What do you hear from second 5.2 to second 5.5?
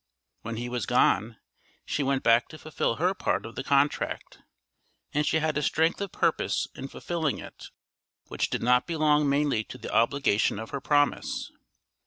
she